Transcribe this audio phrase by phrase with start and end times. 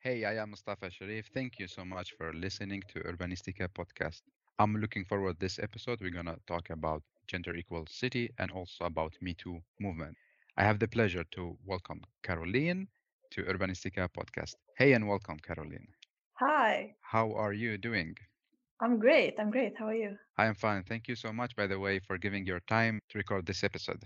[0.00, 1.28] Hey, I am Mustafa Sharif.
[1.32, 4.22] Thank you so much for listening to Urbanistica podcast.
[4.58, 6.00] I'm looking forward this episode.
[6.00, 10.16] We're gonna talk about gender equal city and also about Me Too movement.
[10.56, 12.88] I have the pleasure to welcome Caroline
[13.30, 14.56] to Urbanistica podcast.
[14.76, 15.88] Hey and welcome, Caroline.
[16.40, 18.16] Hi, How are you doing?
[18.80, 19.38] I'm great.
[19.38, 19.76] I'm great.
[19.78, 20.18] How are you?
[20.36, 20.84] I am fine.
[20.84, 24.04] Thank you so much, by the way, for giving your time to record this episode.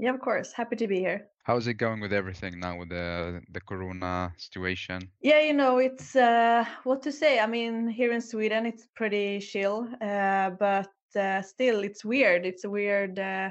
[0.00, 0.50] Yeah, of course.
[0.52, 1.28] Happy to be here.
[1.42, 5.10] How's it going with everything now with the the corona situation?
[5.20, 7.38] Yeah, you know, it's uh, what to say.
[7.38, 12.46] I mean, here in Sweden, it's pretty chill, uh, but uh, still, it's weird.
[12.46, 13.50] It's a weird, uh,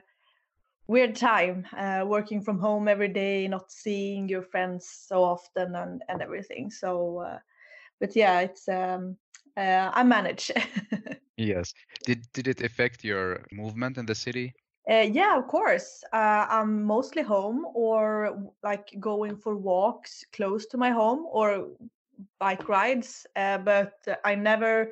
[0.88, 6.02] weird time uh, working from home every day, not seeing your friends so often, and
[6.10, 6.72] and everything.
[6.72, 7.40] So, uh,
[8.00, 9.18] but yeah, it's um,
[9.56, 10.52] uh, I manage.
[11.40, 11.74] Yes.
[12.06, 14.54] Did did it affect your movement in the city?
[14.90, 16.04] Uh, yeah, of course.
[16.12, 21.68] Uh, I'm mostly home or like going for walks close to my home or
[22.40, 23.28] bike rides.
[23.36, 23.94] Uh, but
[24.26, 24.92] I never,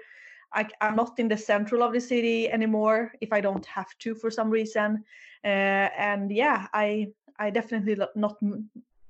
[0.54, 4.14] I, I'm not in the central of the city anymore if I don't have to
[4.14, 5.04] for some reason.
[5.44, 7.08] Uh, and yeah, I
[7.40, 8.38] I definitely not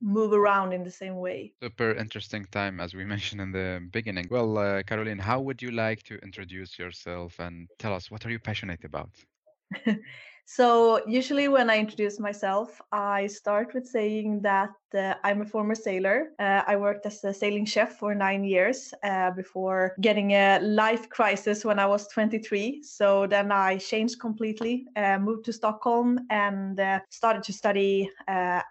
[0.02, 1.53] move around in the same way.
[1.61, 4.27] Super interesting time, as we mentioned in the beginning.
[4.30, 8.30] Well, uh, Caroline, how would you like to introduce yourself and tell us what are
[8.30, 9.09] you passionate about?
[10.49, 15.75] So usually when I introduce myself, I start with saying that uh, I'm a former
[15.75, 16.29] sailor.
[16.39, 21.09] Uh, I worked as a sailing chef for nine years uh, before getting a life
[21.09, 22.81] crisis when I was 23.
[22.81, 28.09] So then I changed completely, uh, moved to Stockholm, and uh, started to study.
[28.25, 28.61] Uh,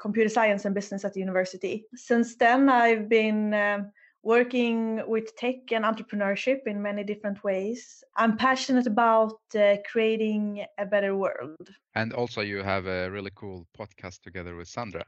[0.00, 1.86] computer science and business at the university.
[1.94, 3.92] Since then, I've been um,
[4.26, 8.02] working with tech and entrepreneurship in many different ways.
[8.16, 11.68] I'm passionate about uh, creating a better world.
[11.94, 15.04] And also, you have a really cool podcast together with Sandra.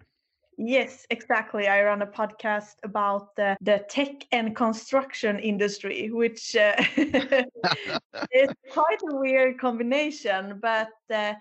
[0.57, 1.67] Yes, exactly.
[1.67, 9.01] I run a podcast about the, the tech and construction industry, which uh, is quite
[9.11, 10.61] a weird combination.
[10.63, 11.35] But uh,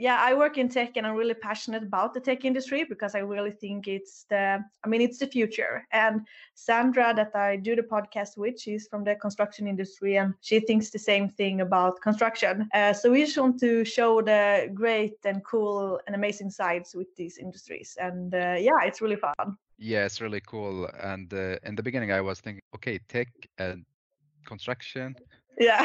[0.00, 3.18] yeah, I work in tech and I'm really passionate about the tech industry because I
[3.18, 5.86] really think it's the, I mean, it's the future.
[5.92, 10.58] And Sandra, that I do the podcast with, she's from the construction industry and she
[10.58, 12.66] thinks the same thing about construction.
[12.72, 17.14] Uh, so we just want to show the great and cool and amazing sides with
[17.16, 17.98] these industries.
[18.00, 19.58] And uh, yeah, it's really fun.
[19.76, 20.88] Yeah, it's really cool.
[21.02, 23.28] And uh, in the beginning, I was thinking, okay, tech
[23.58, 23.84] and
[24.46, 25.14] construction,
[25.58, 25.84] Yeah.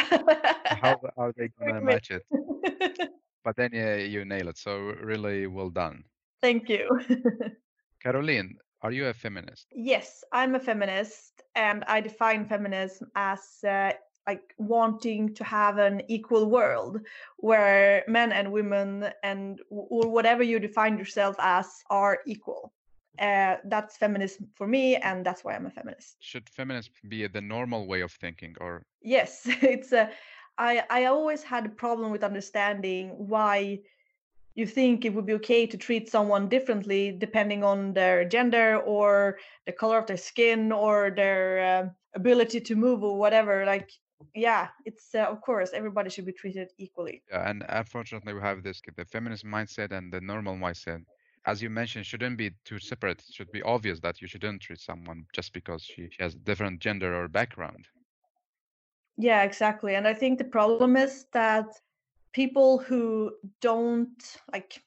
[0.67, 2.23] how are they gonna match it?
[3.45, 4.57] But then, yeah, you nail it.
[4.57, 6.03] So really well done.
[6.41, 6.99] Thank you.
[8.03, 9.67] Caroline, are you a feminist?
[9.71, 13.93] yes, I'm a feminist, and I define feminism as uh,
[14.27, 16.99] like wanting to have an equal world
[17.37, 22.73] where men and women and or whatever you define yourself as are equal.
[23.19, 26.17] Uh, that's feminism for me, and that's why I'm a feminist.
[26.19, 30.09] Should feminism be the normal way of thinking, or Yes, it's a.
[30.57, 33.79] I I always had a problem with understanding why
[34.55, 39.37] you think it would be okay to treat someone differently depending on their gender or
[39.65, 43.65] the color of their skin or their um ability to move or whatever.
[43.65, 43.89] Like,
[44.33, 47.21] yeah, it's uh, of course everybody should be treated equally.
[47.29, 51.01] Yeah, and unfortunately, we have this the feminist mindset and the normal mindset.
[51.47, 53.19] As you mentioned, shouldn't be too separate.
[53.27, 56.39] It should be obvious that you shouldn't treat someone just because she, she has a
[56.39, 57.85] different gender or background.
[59.17, 59.95] Yeah, exactly.
[59.95, 61.67] And I think the problem is that
[62.33, 63.31] people who
[63.61, 64.81] don't like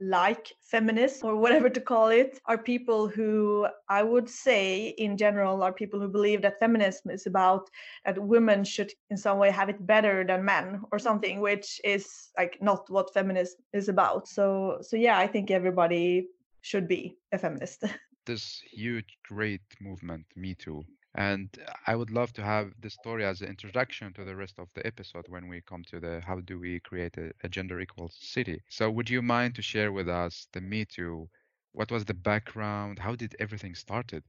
[0.00, 5.62] like feminists or whatever to call it are people who I would say in general
[5.62, 7.70] are people who believe that feminism is about
[8.04, 12.30] that women should in some way have it better than men or something which is
[12.36, 14.26] like not what feminism is about.
[14.26, 16.26] So so yeah, I think everybody
[16.62, 17.84] should be a feminist.
[18.24, 20.84] This huge, great movement, Me Too.
[21.14, 21.48] And
[21.86, 24.86] I would love to have this story as an introduction to the rest of the
[24.86, 28.62] episode when we come to the how do we create a, a gender equal city.
[28.70, 31.28] So would you mind to share with us the Me Too?
[31.72, 32.98] What was the background?
[32.98, 34.24] How did everything started?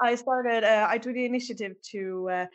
[0.00, 2.46] I started, uh, I took the initiative to uh,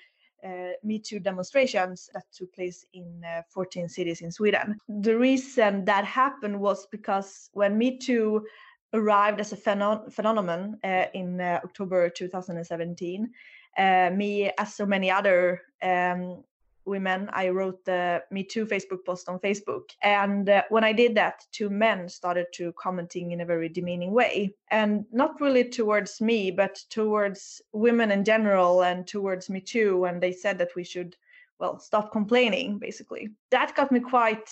[0.46, 4.78] uh, Me Too demonstrations that took place in uh, 14 cities in Sweden.
[4.88, 8.46] The reason that happened was because when Me Too
[8.94, 13.30] arrived as a pheno- phenomenon uh, in uh, October 2017,
[13.78, 16.44] uh, me, as so many other um,
[16.86, 19.90] women, I wrote the Me Too Facebook post on Facebook.
[20.02, 24.12] And uh, when I did that, two men started to commenting in a very demeaning
[24.12, 24.56] way.
[24.72, 30.06] And not really towards me, but towards women in general and towards me too.
[30.06, 31.16] And they said that we should,
[31.60, 33.30] well, stop complaining, basically.
[33.52, 34.50] That got me quite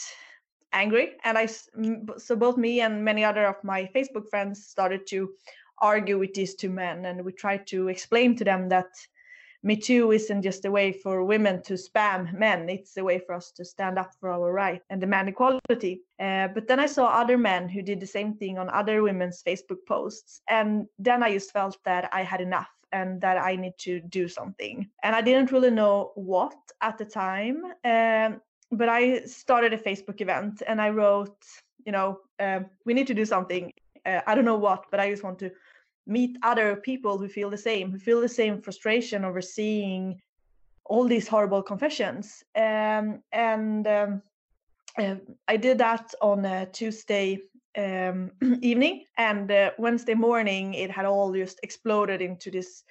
[0.74, 5.32] angry and i so both me and many other of my facebook friends started to
[5.80, 8.88] argue with these two men and we tried to explain to them that
[9.66, 12.70] me Too isn't just a way for women to spam men.
[12.70, 16.04] It's a way for us to stand up for our right and demand equality.
[16.20, 19.42] Uh, but then I saw other men who did the same thing on other women's
[19.42, 20.42] Facebook posts.
[20.48, 24.28] And then I just felt that I had enough and that I need to do
[24.28, 24.88] something.
[25.02, 27.64] And I didn't really know what at the time.
[27.84, 28.42] Um,
[28.72, 31.44] but I started a Facebook event and I wrote,
[31.88, 33.72] you know, um, we need to do something.
[34.06, 35.50] Uh, I don't know what, but I just want to
[36.08, 40.22] meet other people who feel the same, who feel the same frustration over seeing
[40.86, 42.44] all these horrible confessions.
[42.56, 44.22] Um, and um,
[44.98, 45.16] uh,
[45.48, 47.42] I did that on a Tuesday
[47.78, 48.32] um,
[48.62, 52.84] evening, and uh, Wednesday morning it had all just exploded into this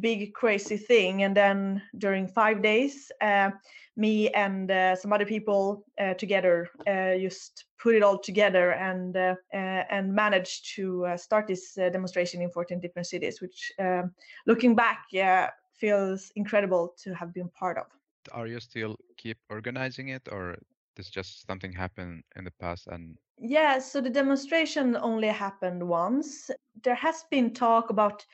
[0.00, 1.22] big crazy thing.
[1.22, 3.50] And then during five days, uh,
[3.98, 9.16] me and uh, some other people uh, together uh, just put it all together and
[9.16, 14.12] uh, uh, and managed to uh, start this demonstration in 14 different cities which um,
[14.46, 17.86] looking back yeah feels incredible to have been part of
[18.32, 20.56] are you still keep organizing it or
[20.96, 26.50] this just something happened in the past and yeah so the demonstration only happened once
[26.84, 28.24] there has been talk about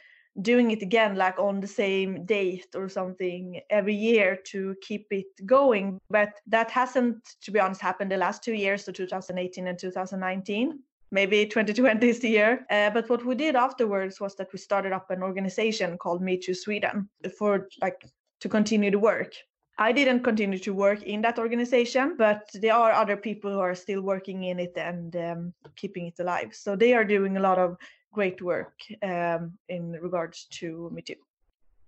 [0.43, 5.27] doing it again like on the same date or something every year to keep it
[5.47, 5.99] going.
[6.11, 10.79] But that hasn't to be honest happened the last two years so 2018 and 2019
[11.15, 12.67] maybe 2020 is the year.
[12.71, 16.37] Uh, but what we did afterwards was that we started up an organization called me
[16.37, 17.09] too sweden
[17.39, 18.05] for like
[18.41, 19.33] to continue the work.
[19.79, 23.75] I didn't continue to work in that organization, but there are other people who are
[23.75, 26.51] still working in it and um, keeping it alive.
[26.53, 27.77] So they are doing a lot of
[28.15, 31.21] great work um, in regards to Me Too.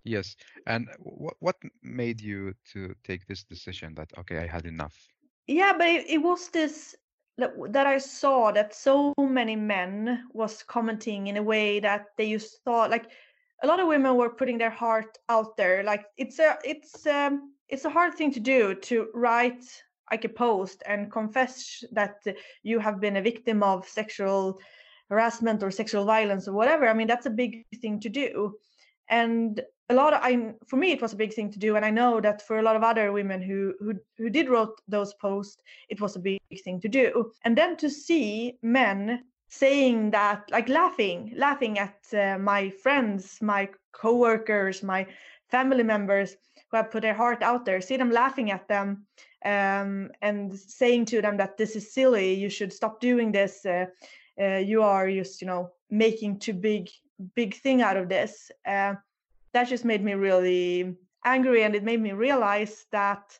[0.05, 0.37] Yes,
[0.67, 4.97] and what what made you to take this decision that okay, I had enough?
[5.49, 6.95] Yeah, but it, it was this
[7.39, 12.63] that, I saw that so many men was commenting in a way that they just
[12.65, 13.11] thought like
[13.63, 15.83] a lot of women were putting their heart out there.
[15.83, 19.65] Like it's a it's um it's a hard thing to do to write
[20.11, 22.25] like a post and confess that
[22.63, 24.59] you have been a victim of sexual
[25.11, 28.55] harassment or sexual violence or whatever i mean that's a big thing to do.
[29.09, 31.85] And a lot of i for me it was a big thing to do and
[31.85, 35.15] i know that for a lot of other women who who who did wrote those
[35.15, 37.31] posts it was a big thing to do.
[37.45, 43.69] And then to see men saying that like laughing laughing at uh, my friends my
[43.93, 45.07] coworkers my
[45.49, 46.37] family members
[46.69, 49.07] who have put their heart out there see them laughing at them
[49.45, 53.87] um, and saying to them that this is silly you should stop doing this uh,
[54.41, 56.89] uh, you are just you know making too big
[57.35, 58.51] big thing out of this.
[58.67, 58.95] Uh,
[59.53, 60.95] that just made me really
[61.25, 63.39] angry and it made me realize that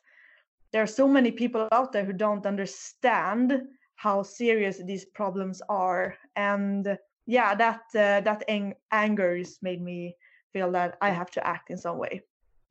[0.71, 3.61] there are so many people out there who don't understand
[3.95, 6.15] how serious these problems are.
[6.35, 6.97] And
[7.27, 10.15] yeah that uh, that ang- anger just made me
[10.53, 12.21] feel that i have to act in some way.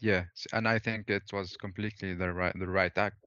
[0.01, 3.19] Yeah and i think it was completely the right the right act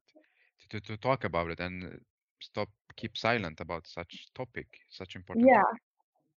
[0.69, 1.59] to, to talk about it.
[1.59, 1.99] And
[2.41, 5.47] stop keep silent about such topic, such important.
[5.47, 5.61] Yeah.
[5.61, 5.81] Topic.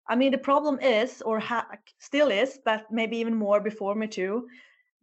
[0.07, 1.67] I mean, the problem is, or ha-
[1.99, 4.47] still is, but maybe even more before Me Too,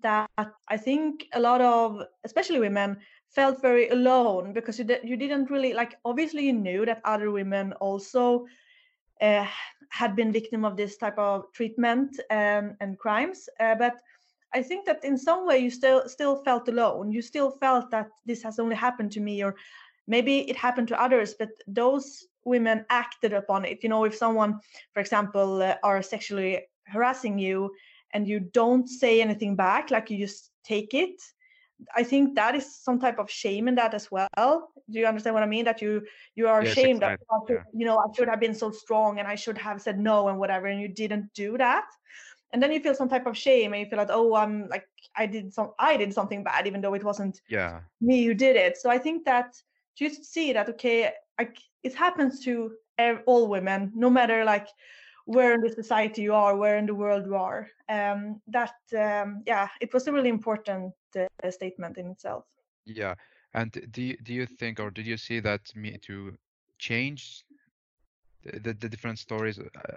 [0.03, 0.29] that
[0.69, 2.99] I think a lot of, especially women,
[3.29, 5.97] felt very alone because you, you didn't really like.
[6.05, 8.47] Obviously, you knew that other women also
[9.21, 9.47] uh,
[9.91, 13.97] had been victim of this type of treatment um, and crimes, uh, but
[14.53, 17.13] I think that in some way you still still felt alone.
[17.13, 19.55] You still felt that this has only happened to me, or
[20.11, 23.83] maybe it happened to others but those women acted upon it.
[23.83, 24.61] You know if someone
[24.93, 27.71] for example uh, are sexually harassing you
[28.13, 31.15] and you don't say anything back like you just take it
[31.95, 34.71] i think that is some type of shame in that as well.
[34.91, 35.65] Do you understand what i mean?
[35.65, 36.03] That you
[36.35, 37.27] you are yes, ashamed exactly.
[37.31, 37.63] that yeah.
[37.73, 40.39] you know i should have been so strong and i should have said no and
[40.39, 41.87] whatever and you didn't do that.
[42.53, 44.87] And then you feel some type of shame and you feel like oh i'm like
[45.17, 47.81] i did some i did something bad even though it wasn't yeah.
[48.01, 48.77] me who did it.
[48.77, 49.55] So i think that
[49.97, 51.13] just see that okay
[51.83, 52.73] it happens to
[53.27, 54.69] all women no matter like
[55.25, 57.69] where in the society you are where in the world you are.
[57.89, 62.45] Um, that um, yeah it was a really important uh, statement in itself.
[62.85, 63.15] Yeah
[63.55, 66.37] and do you, do you think or did you see that me to
[66.79, 67.45] change
[68.45, 69.93] the, the, the different stories uh,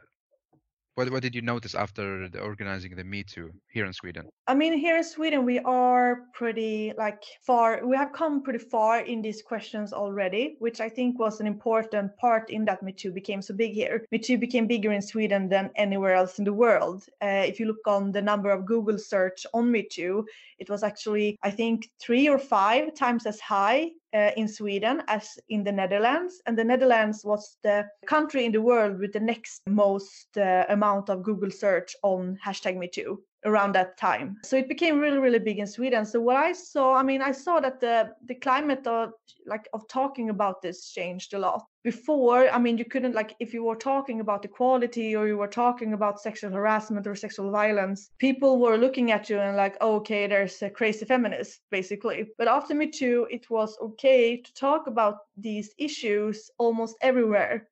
[0.96, 4.30] what what did you notice after the organizing the Me Too here in Sweden?
[4.48, 7.86] I mean, here in Sweden, we are pretty like far.
[7.86, 12.16] We have come pretty far in these questions already, which I think was an important
[12.18, 14.06] part in that Me Too became so big here.
[14.12, 17.06] Me Too became bigger in Sweden than anywhere else in the world.
[17.22, 20.26] Uh, if you look on the number of Google search on Me Too,
[20.60, 25.38] it was actually I think three or five times as high uh, in Sweden as
[25.50, 29.62] in the Netherlands, and the Netherlands was the country in the world with the next
[29.68, 34.38] most uh, amount of Google search on hashtag MeToo around that time.
[34.44, 36.06] So it became really, really big in Sweden.
[36.06, 39.12] So what I saw, I mean, I saw that the the climate of
[39.46, 41.66] like of talking about this changed a lot.
[41.84, 45.50] Before, I mean, you couldn't like if you were talking about equality or you were
[45.50, 49.96] talking about sexual harassment or sexual violence, people were looking at you and like, oh,
[49.96, 52.28] okay, there's a crazy feminist, basically.
[52.38, 57.68] But after Me Too, it was okay to talk about these issues almost everywhere.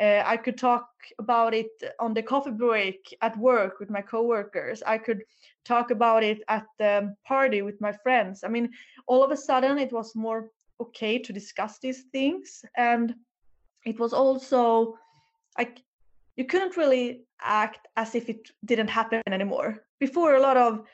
[0.00, 0.88] Uh, I could talk
[1.18, 4.82] about it on the coffee break at work with my coworkers.
[4.82, 5.22] I could
[5.64, 8.42] talk about it at the party with my friends.
[8.42, 8.70] I mean,
[9.06, 13.14] all of a sudden, it was more okay to discuss these things, and
[13.84, 14.96] it was also
[15.58, 15.82] like
[16.36, 19.84] you couldn't really act as if it didn't happen anymore.
[19.98, 20.86] Before, a lot of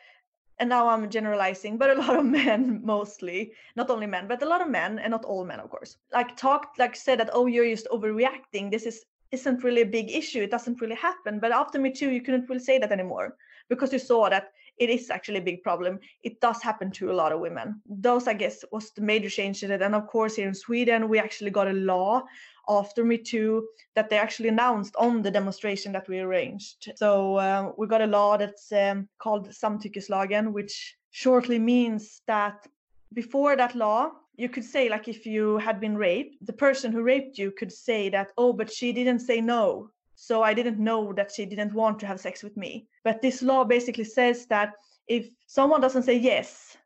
[0.58, 4.48] and now I'm generalizing, but a lot of men mostly, not only men, but a
[4.48, 7.46] lot of men, and not all men, of course, like talked, like said that, oh,
[7.46, 8.70] you're just overreacting.
[8.70, 10.42] This is isn't really a big issue.
[10.42, 11.40] It doesn't really happen.
[11.40, 13.36] But after Me Too, you couldn't really say that anymore
[13.68, 15.98] because you saw that it is actually a big problem.
[16.22, 17.80] It does happen to a lot of women.
[17.86, 19.82] Those, I guess, was the major change in it.
[19.82, 22.22] And of course, here in Sweden, we actually got a law
[22.68, 26.92] after Me Too that they actually announced on the demonstration that we arranged.
[26.96, 32.66] So um, we got a law that's um, called Samtyckeslagen, which shortly means that
[33.14, 37.02] before that law, you could say like if you had been raped, the person who
[37.02, 39.90] raped you could say that, oh, but she didn't say no.
[40.14, 42.86] So I didn't know that she didn't want to have sex with me.
[43.04, 44.72] But this law basically says that
[45.08, 46.76] if someone doesn't say yes,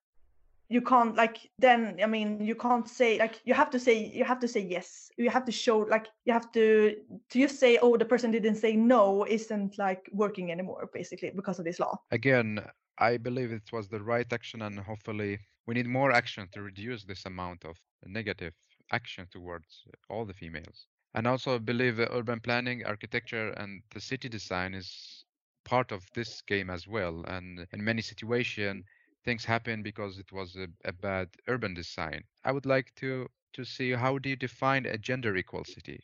[0.71, 4.25] you can't like then i mean you can't say like you have to say you
[4.25, 6.97] have to say yes you have to show like you have to
[7.31, 11.59] to just say oh the person didn't say no isn't like working anymore basically because
[11.59, 12.61] of this law Again,
[12.99, 17.05] I believe it was the right action, and hopefully, we need more action to reduce
[17.05, 18.55] this amount of negative
[18.93, 20.87] action towards all the females.
[21.15, 25.25] And also, I believe urban planning, architecture, and the city design is
[25.65, 27.25] part of this game as well.
[27.27, 28.85] And in many situations,
[29.25, 32.25] things happen because it was a, a bad urban design.
[32.45, 36.01] I would like to to see how do you define a gender equal city?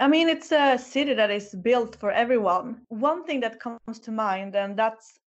[0.00, 2.82] I mean, it's a city that is built for everyone.
[2.88, 5.18] One thing that comes to mind, and that's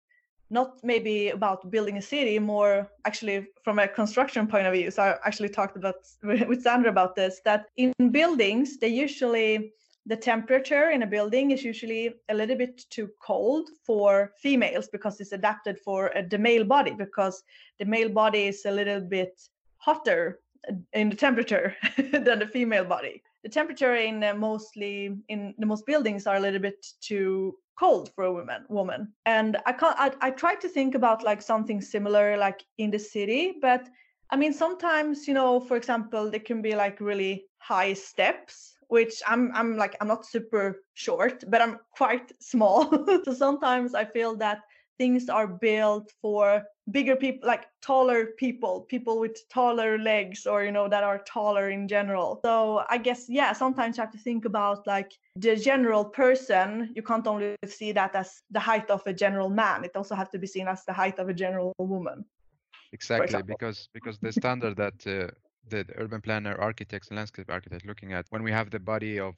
[0.50, 4.90] not maybe about building a city, more actually from a construction point of view.
[4.90, 7.40] So I actually talked about with Sandra about this.
[7.44, 9.72] That in buildings, they usually
[10.08, 15.20] the temperature in a building is usually a little bit too cold for females because
[15.20, 17.42] it's adapted for uh, the male body because
[17.78, 19.38] the male body is a little bit
[19.76, 21.76] hotter uh, in the temperature
[22.12, 23.22] than the female body.
[23.42, 28.10] The temperature in uh, mostly in the most buildings are a little bit too cold
[28.14, 29.12] for a woman woman.
[29.26, 32.98] And i can't I, I try to think about like something similar like in the
[32.98, 33.88] city but
[34.30, 39.22] i mean sometimes you know for example there can be like really high steps which
[39.26, 42.88] i'm i'm like i'm not super short but i'm quite small.
[43.24, 44.62] So sometimes i feel that
[44.98, 50.72] things are built for bigger people like taller people people with taller legs or you
[50.72, 52.40] know that are taller in general.
[52.44, 56.92] So i guess yeah sometimes you have to think about like the general person.
[56.96, 59.84] You can't only see that as the height of a general man.
[59.84, 62.24] It also has to be seen as the height of a general woman
[62.92, 65.30] Exactly, because because the standard that uh,
[65.68, 69.18] the, the urban planner, architects, and landscape architects looking at when we have the body
[69.18, 69.34] of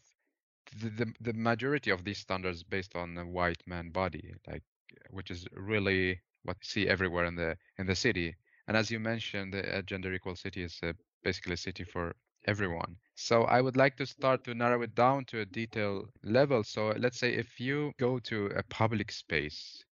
[0.80, 4.62] the, the the majority of these standards based on a white man body, like
[5.10, 8.36] which is really what we see everywhere in the in the city.
[8.68, 10.92] And as you mentioned, a gender equal city is uh,
[11.24, 12.14] basically a city for
[12.46, 12.96] everyone.
[13.14, 16.62] So I would like to start to narrow it down to a detail level.
[16.62, 19.84] So let's say if you go to a public space,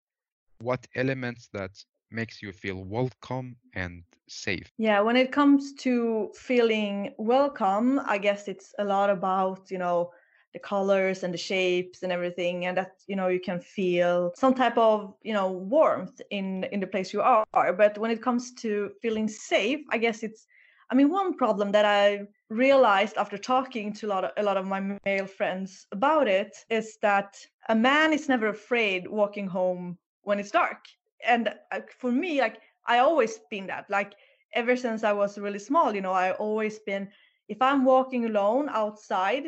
[0.61, 1.73] what elements that
[2.11, 4.71] makes you feel welcome and safe?
[4.79, 10.11] Yeah, when it comes to feeling welcome, I guess it's a lot about, you know,
[10.53, 14.55] the colors and the shapes and everything and that you know you can feel some
[14.55, 18.53] type of you know warmth in in the place you are but when it comes
[18.55, 20.47] to feeling safe i guess it's
[20.91, 24.57] i mean one problem that i realized after talking to a lot of a lot
[24.57, 27.37] of my male friends about it is that
[27.69, 30.81] a man is never afraid walking home when it's dark
[31.27, 34.15] and uh, for me like i always been that like
[34.55, 37.09] ever since i was really small you know i always been
[37.49, 39.45] if i'm walking alone outside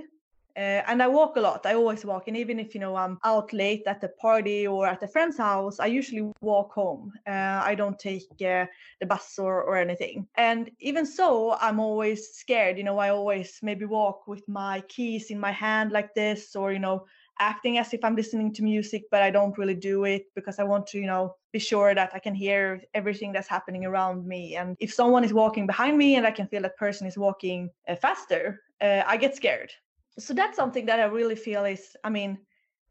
[0.56, 1.64] uh, and I walk a lot.
[1.64, 4.86] I always walk, and even if you know I'm out late at the party or
[4.86, 7.12] at a friend's house, I usually walk home.
[7.26, 8.66] Uh, I don't take uh,
[9.00, 10.26] the bus or or anything.
[10.36, 12.78] And even so, I'm always scared.
[12.78, 16.72] You know, I always maybe walk with my keys in my hand like this, or
[16.72, 17.06] you know,
[17.40, 20.64] acting as if I'm listening to music, but I don't really do it because I
[20.64, 24.56] want to, you know, be sure that I can hear everything that's happening around me.
[24.56, 27.70] And if someone is walking behind me and I can feel that person is walking
[27.88, 29.72] uh, faster, uh, I get scared.
[30.18, 32.38] So that's something that I really feel is, I mean,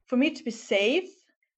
[0.08, 1.10] for me to be safe,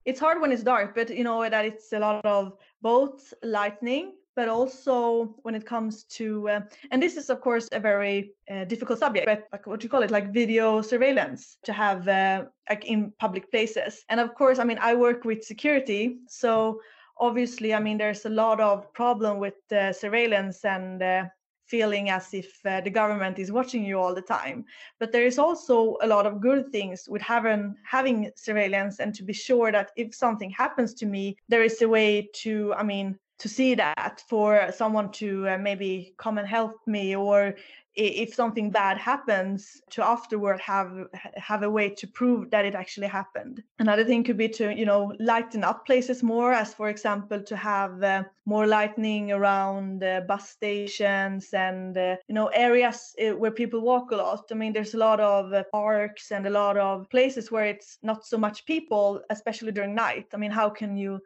[0.05, 4.13] it's hard when it's dark, but you know that it's a lot of both lightning
[4.35, 6.61] but also when it comes to uh,
[6.91, 10.03] and this is of course a very uh, difficult subject but like what you call
[10.03, 14.03] it like video surveillance to have uh, like in public places.
[14.09, 16.79] And of course i mean i work with security so
[17.17, 19.55] obviously i mean there's a lot of problem with
[19.93, 21.25] surveillance and uh,
[21.71, 24.65] feeling as if uh, the government is watching you all the time.
[24.99, 29.23] But there is also a lot of good things with having having surveillance and to
[29.23, 33.17] be sure that if something happens to me there is a way to i mean
[33.41, 37.55] to see that for someone to uh, maybe come and help me or
[37.95, 43.07] if something bad happens to afterward have have a way to prove that it actually
[43.07, 43.61] happened.
[43.79, 47.55] Another thing could be to you know lighten up places more as for example to
[47.57, 53.51] have uh, more lightning around uh, bus stations and uh, you know areas uh, where
[53.51, 54.45] people walk a lot.
[54.51, 57.97] I mean there's a lot of uh, parks and a lot of places where it's
[58.03, 60.27] not so much people especially during night.
[60.33, 61.19] I mean how can you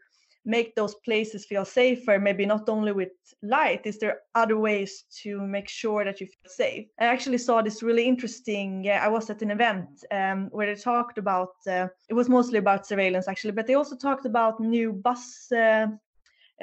[0.46, 3.10] make those places feel safer maybe not only with
[3.42, 6.88] light is there other ways to make sure that you feel safe?
[7.00, 10.80] I actually saw this really interesting uh, i was at an event um, where they
[10.80, 14.94] talked about uh, it was mostly about surveillance actually but they also talked about new
[14.94, 15.88] bus uh,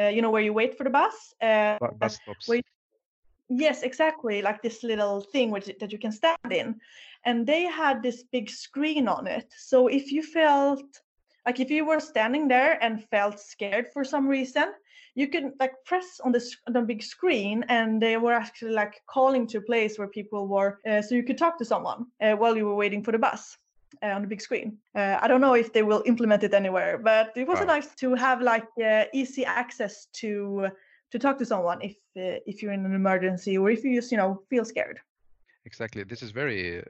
[0.00, 2.48] uh you know where you wait for the bus uh, bus stops.
[2.48, 2.62] you,
[3.48, 6.76] yes exactly like this little thing which, that you can stand in.
[7.24, 9.52] And they had this big screen on it.
[9.56, 10.82] So if you felt
[11.46, 14.72] like if you were standing there and felt scared for some reason
[15.14, 19.46] you could like press on the, the big screen and they were actually like calling
[19.46, 22.56] to a place where people were uh, so you could talk to someone uh, while
[22.56, 23.58] you were waiting for the bus
[24.02, 24.78] uh, on the big screen.
[24.94, 27.66] Uh, i don't know if they will implement it anywhere but it was wow.
[27.66, 30.68] nice to have like uh, easy access to
[31.12, 34.10] to talk to someone if uh, if you're in an emergency or if you just
[34.10, 34.98] you know feel scared.
[35.64, 36.02] Exactly.
[36.02, 36.82] This is very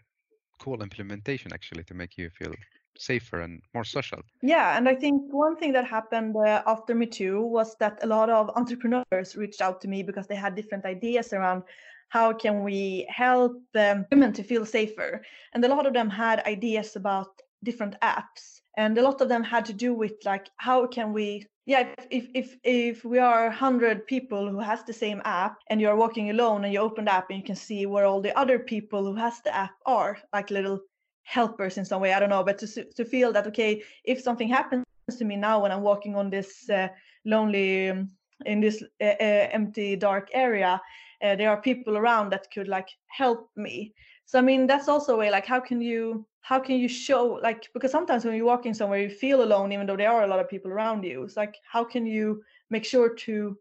[0.58, 2.54] cool implementation actually to make you feel
[2.98, 4.20] safer and more social.
[4.42, 8.06] Yeah, and I think one thing that happened uh, after Me Too was that a
[8.06, 11.62] lot of entrepreneurs reached out to me because they had different ideas around
[12.08, 15.22] how can we help um, women to feel safer,
[15.54, 19.42] and a lot of them had ideas about different apps, and a lot of them
[19.42, 24.06] had to do with like how can we yeah if if if we are 100
[24.06, 27.30] people who has the same app and you're walking alone and you open the app
[27.30, 30.50] and you can see where all the other people who has the app are like
[30.50, 30.80] little
[31.22, 34.48] helpers in some way i don't know but to, to feel that okay if something
[34.48, 34.84] happens
[35.18, 36.88] to me now when i'm walking on this uh,
[37.24, 38.10] lonely um,
[38.46, 40.80] in this uh, uh, empty dark area
[41.22, 43.94] uh, there are people around that could like help me.
[44.26, 47.38] So i mean that's also a way like how can you how can you show
[47.42, 50.26] like because sometimes when you're walking somewhere you feel alone even though there are a
[50.26, 51.22] lot of people around you.
[51.22, 53.58] It's like how can you make sure to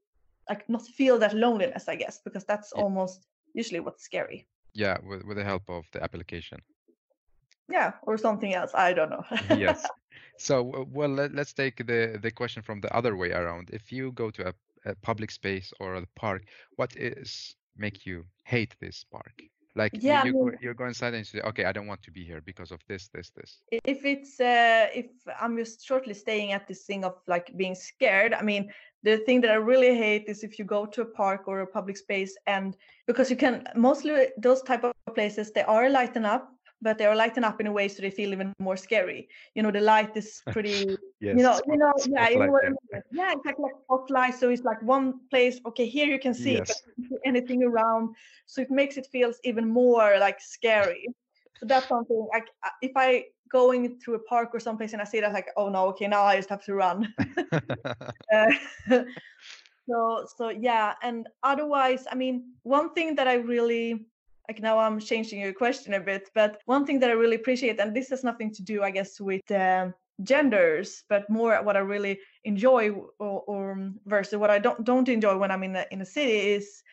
[0.49, 2.81] like not feel that loneliness i guess because that's yeah.
[2.81, 4.47] almost usually what's scary.
[4.73, 6.59] Yeah with, with the help of the application
[7.69, 9.23] yeah or something else i don't know.
[9.55, 9.85] Yes.
[10.37, 13.69] So well let, us take the the question from the other way around.
[13.71, 14.53] If you go to a,
[14.85, 16.45] a public space or a park
[16.77, 19.43] what is make you hate this park?
[19.75, 22.01] Like yeah, you, I mean, you go inside and you say okay i don't want
[22.03, 23.61] to be here because of this this this.
[23.71, 25.07] If it's uh if
[25.39, 28.69] i'm just shortly staying at this thing of like being scared i mean
[29.03, 31.67] the thing that i really hate is if you go to a park or a
[31.67, 32.75] public space and
[33.07, 37.15] because you can mostly those type of places they are lighten up but they are
[37.15, 39.27] lighting up in a way so they feel even more scary.
[39.55, 40.97] You know, the light is pretty.
[41.19, 42.59] yes, you know, you know, yeah, you know
[42.91, 42.99] yeah.
[43.11, 44.35] yeah, exactly like spotlight.
[44.35, 45.59] So it's like one place.
[45.65, 46.81] Okay, here you can see, yes.
[46.97, 48.15] but anything around,
[48.45, 51.07] so it makes it feels even more like scary.
[51.59, 55.05] So that's something like uh, if I going through a park or someplace and I
[55.05, 57.13] see that like, oh no, okay, now I just have to run.
[58.33, 58.51] uh,
[59.89, 64.05] so so yeah, and otherwise, I mean, one thing that I really
[64.47, 67.79] like now i'm changing your question a bit but one thing that i really appreciate
[67.79, 71.79] and this has nothing to do i guess with um, genders but more what i
[71.79, 75.85] really enjoy or, or um, versus what i don't don't enjoy when i'm in a,
[75.91, 76.83] in a city is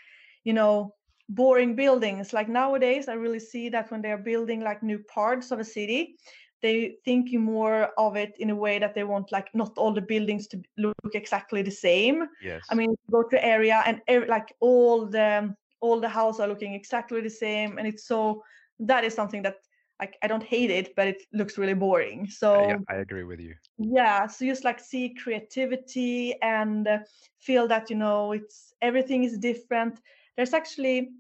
[0.45, 0.95] you know
[1.31, 2.33] boring buildings.
[2.33, 6.17] Like nowadays i really see that when they're building like new parts of a city
[6.61, 10.01] they thinking more of it in a way that they want like not all the
[10.01, 12.27] buildings to look exactly the same.
[12.43, 12.65] Yes.
[12.71, 17.21] i mean go to area and like all the all the houses are looking exactly
[17.21, 18.43] the same and it's so
[18.81, 19.57] that is something that
[20.01, 22.29] like I don't hate it, but it looks really boring.
[22.29, 23.55] So yeah, I agree with you.
[23.79, 26.99] Yeah, so just like see creativity and uh,
[27.41, 30.01] feel that you know it's everything is different.
[30.37, 31.11] There's actually,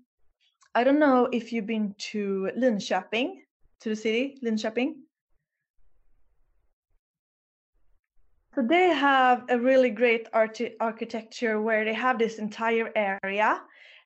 [0.75, 3.41] I don't know if you've been to Linköping,
[3.81, 4.95] to the city Linköping.
[8.55, 13.61] So they have a really great art- architecture where they have this entire area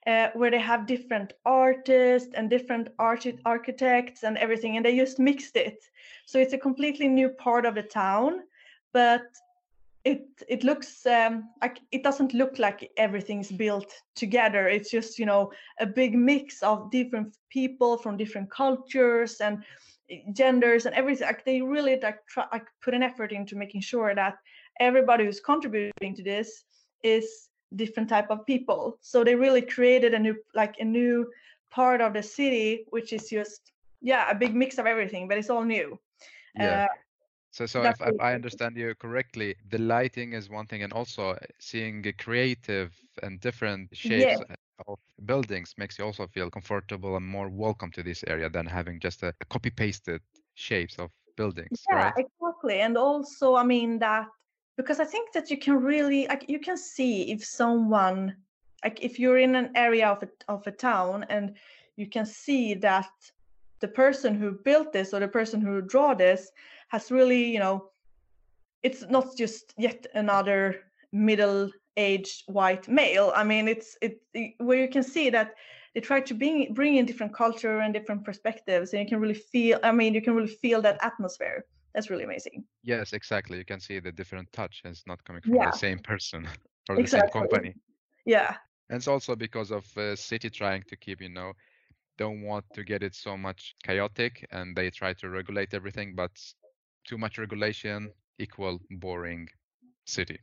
[0.07, 5.19] uh, where they have different artists and different archi- architects and everything, and they just
[5.19, 5.85] mixed it.
[6.27, 8.41] So it's a completely new part of the town,
[8.93, 9.23] but
[10.05, 14.67] it it looks um, like it doesn't look like everything's built together.
[14.67, 19.63] It's just you know a big mix of different people from different cultures and
[20.11, 21.27] eh, genders and everything.
[21.27, 24.39] Like they really like try like put an effort into making sure that
[24.81, 26.65] everybody who's contributing to this
[27.05, 31.31] is different type of people so they really created a new like a new
[31.71, 35.51] part of the city which is just yeah a big mix of everything but it's
[35.51, 35.99] all new
[36.55, 36.85] Yeah.
[36.85, 36.89] uh,
[37.51, 41.31] So, so if, if I understand you correctly, the lighting is one thing, and also
[41.31, 44.41] uh, seeing a creative and different shapes
[44.89, 48.99] of buildings makes you also feel comfortable and more welcome to this area than having
[49.01, 50.21] just a, a copy-pasted
[50.55, 52.15] shapes of buildings, yeah right?
[52.17, 54.27] exactly and also i mean that
[54.77, 58.35] because i think that you can really like you can see if someone
[58.85, 61.55] like if you're in an area of a, of a town and
[61.97, 63.11] you can see that
[63.81, 66.51] the person who built this or the person who draw this
[66.89, 67.89] has really you know
[68.83, 70.81] it's not just yet another
[71.13, 73.33] middle aged white male.
[73.37, 75.55] I mean it's it, it- where you can see that
[75.95, 79.35] they try to bring bring in different culture and different perspectives and you can really
[79.35, 83.59] feel i mean you can really feel that atmosphere that's really amazing Yes, exactly.
[83.59, 86.47] You can see the different touch, and it's not coming from yeah the same person
[86.89, 87.77] or the same company.
[88.25, 88.57] yeah
[88.89, 91.55] And it's also because of uh, city trying to keep, you know,
[92.19, 96.33] don't want to get it so much chaotic, and they try to regulate everything, but
[97.05, 99.49] too much regulation equal boring
[100.07, 100.41] city,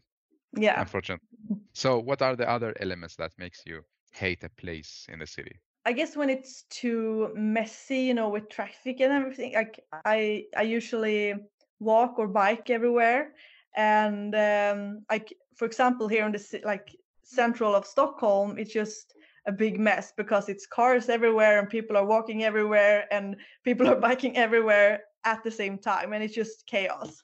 [0.58, 1.28] yeah unfortunately.
[1.74, 5.60] So what are the other elements that makes you hate a place in the city?
[5.86, 10.64] I guess when it's too messy, you know, with traffic and everything, like I I
[10.64, 11.36] usually
[11.80, 13.34] walk or bike everywhere,
[13.76, 19.14] and um, like for example, here in the like central of Stockholm, it's just
[19.48, 23.96] a big mess because it's cars everywhere and people are walking everywhere and people are
[23.96, 27.24] biking everywhere at the same time, and it's just chaos.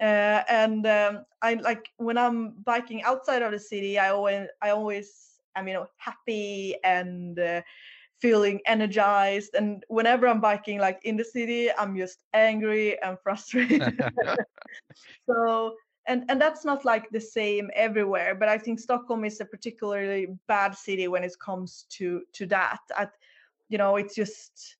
[0.00, 4.70] Uh, and um, I like when I'm biking outside of the city, I always I
[4.70, 7.62] always am you know happy and uh,
[8.20, 9.54] feeling energized.
[9.54, 13.98] And whenever I'm biking like in the city, I'm just angry and frustrated.
[15.26, 15.74] so
[16.06, 20.28] and and that's not like the same everywhere, but I think Stockholm is a particularly
[20.48, 22.80] bad city when it comes to to that.
[22.96, 23.12] At
[23.68, 24.76] you know, it's just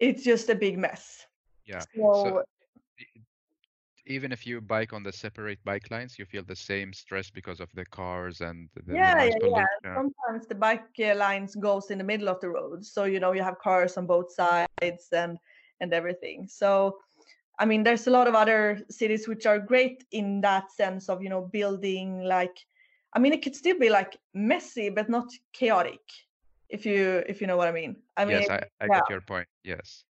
[0.00, 1.26] it's just a big mess.
[1.64, 1.80] Yeah.
[1.94, 2.42] So So
[4.08, 7.60] even if you bike on the separate bike lines, you feel the same stress because
[7.60, 9.66] of the cars and the, Yeah, yeah, yeah.
[9.94, 13.32] Sometimes the bike uh, lines goes in the middle of the road, so you know
[13.32, 15.38] you have cars on both sides and
[15.80, 16.48] and everything.
[16.48, 16.98] So
[17.58, 21.22] I mean, there's a lot of other cities which are great in that sense of
[21.22, 22.56] you know building like,
[23.14, 26.00] I mean, it could still be like messy but not chaotic,
[26.70, 27.96] if you if you know what I mean.
[28.16, 29.48] I mean, Yes, I, I yeah, get your point.
[29.64, 30.04] Yes.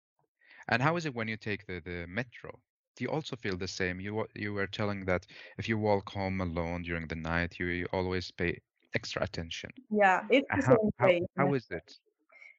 [0.69, 2.59] And how is it when you take the, the metro?
[2.97, 3.99] Do you also feel the same?
[3.99, 7.87] You you were telling that if you walk home alone during the night, you, you
[7.93, 8.59] always pay
[8.93, 9.69] extra attention.
[9.91, 11.21] yeah, it's the How same how way.
[11.37, 11.99] how is it?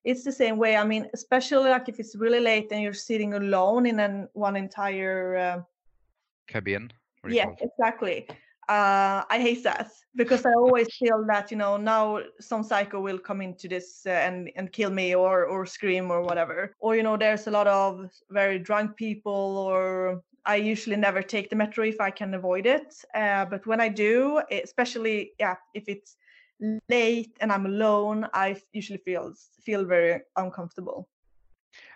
[0.05, 0.77] it's the same way.
[0.77, 4.57] I mean, especially like if it's really late and you're sitting alone in an one
[4.57, 5.37] entire.
[5.37, 5.63] Uh,
[6.47, 6.93] Cabin?
[7.21, 8.27] What do you Yeah, exactly.
[8.69, 13.19] Uh, I hate that because I always feel that you know now some psycho will
[13.19, 16.75] come into this uh, and and kill me or or scream or whatever.
[16.79, 21.51] Or you know there's a lot of very drunk people or I usually never take
[21.51, 23.05] the metro if I can avoid it.
[23.15, 26.17] Uh, but when I do, especially yeah, if it's
[26.89, 31.07] late and I'm alone, I usually feel feel very uncomfortable.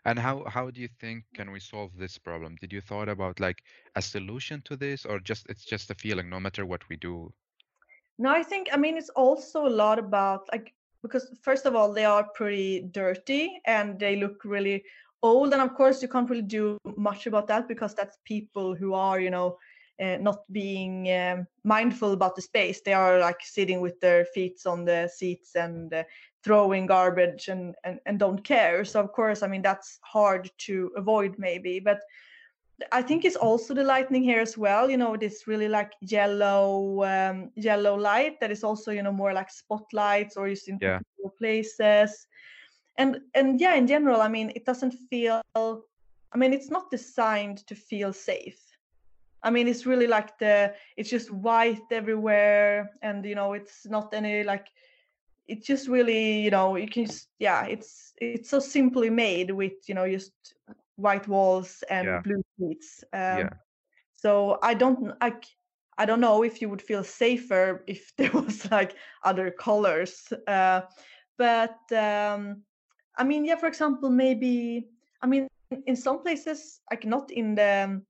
[0.04, 2.56] And how how do you think can we solve this problem?
[2.60, 3.64] Did you thought about like
[3.96, 7.32] a solution to this, or just it's just a feeling no matter what we do?
[8.18, 11.92] No, I think I mean it's also a lot about like because first of all
[11.94, 14.84] they are pretty dirty and they look really
[15.22, 18.94] old and of course you can't really do much about that because that's people who
[18.94, 19.56] are you know
[20.02, 24.60] uh, not being um, mindful about the space they are like sitting with their feet
[24.66, 26.02] on the seats and uh,
[26.42, 30.90] throwing garbage and, and and don't care so of course i mean that's hard to
[30.96, 32.00] avoid maybe but
[32.90, 34.90] I think it's also the lightning here as well.
[34.90, 39.32] You know, this really like yellow, um, yellow light that is also you know more
[39.32, 40.98] like spotlights or used in Yeah.
[41.38, 42.26] places.
[42.98, 45.40] And and yeah, in general, I mean, it doesn't feel.
[45.54, 48.60] I mean, it's not designed to feel safe.
[49.42, 50.74] I mean, it's really like the.
[50.96, 54.66] It's just white everywhere, and you know, it's not any like.
[55.48, 59.72] It's just really, you know, you can just yeah, it's it's so simply made with
[59.88, 60.32] you know just
[60.96, 62.22] white walls and Yeah.
[62.22, 63.04] blue sheets.
[63.12, 63.48] Um, Yeah.
[64.14, 65.34] so I don't I,
[65.98, 70.32] I don't know if you would feel safer if there was like other colors.
[70.46, 70.82] Uh,
[71.38, 72.62] but um,
[73.16, 74.88] I mean, yeah, for example, maybe
[75.22, 75.48] I mean,
[75.86, 78.00] in some places, like not in the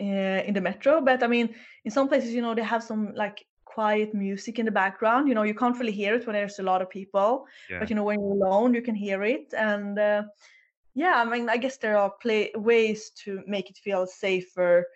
[0.00, 1.54] uh, in the metro, but I mean,
[1.84, 5.28] in some places, you know, they have some like quiet music in the background.
[5.28, 7.80] You know, you can't really hear it when there's a lot of people, Yeah.
[7.80, 9.52] but you know, when you're alone, you can hear it.
[9.56, 10.22] And uh,
[10.94, 14.86] yeah, I mean, I guess there are play ways to make it feel safer.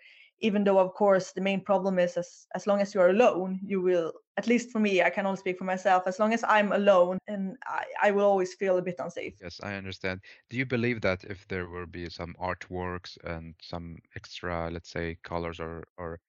[0.41, 3.59] Even though, of course, the main problem is as as long as you are alone,
[3.63, 4.13] you will.
[4.37, 6.03] At least for me, I can only speak for myself.
[6.07, 9.35] As long as I'm alone, and I, I will always feel a bit unsafe.
[9.41, 10.21] Yes, I understand.
[10.49, 15.17] Do you believe that if there will be some artworks and some extra, let's say,
[15.23, 16.19] colors or or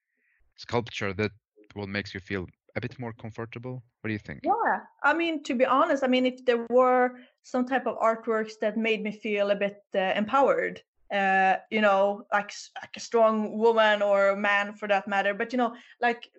[0.57, 1.31] sculpture that
[1.75, 2.47] will makes you feel
[2.77, 3.83] a bit more comfortable?
[4.01, 4.41] What do you think?
[4.43, 8.53] Yeah, I mean, to be honest, I mean, if there were some type of artworks
[8.61, 13.59] that made me feel a bit uh, empowered, uh, you know, like like a strong
[13.59, 16.31] woman or man for that matter, but you know, like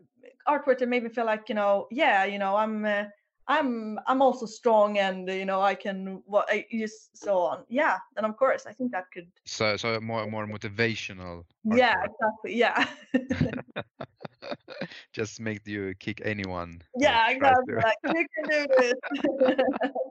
[0.48, 2.86] artwork that made me feel like, you know, yeah, you know, I'm.
[2.86, 3.06] Uh,
[3.48, 7.98] I'm I'm also strong and you know I can what I just so on yeah
[8.16, 12.86] and of course I think that could So so more more motivational yeah exactly yeah
[15.14, 18.94] Just make you kick anyone yeah exactly like you can do this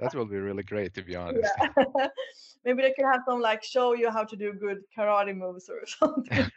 [0.00, 1.52] That will be really great, to be honest.
[1.60, 2.08] Yeah.
[2.64, 5.86] Maybe they could have some like show you how to do good karate moves or
[5.86, 6.50] something.